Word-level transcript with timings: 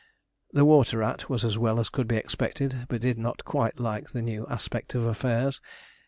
The 0.51 0.65
water 0.65 0.97
rat 0.97 1.29
was 1.29 1.45
as 1.45 1.59
well 1.59 1.79
as 1.79 1.89
could 1.89 2.07
be 2.07 2.15
expected, 2.17 2.87
but 2.89 3.01
did 3.01 3.19
not 3.19 3.45
quite 3.45 3.79
like 3.79 4.09
the 4.09 4.23
new 4.23 4.47
aspect 4.49 4.95
of 4.95 5.05
affairs. 5.05 5.61